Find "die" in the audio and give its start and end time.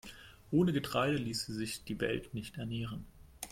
1.83-1.99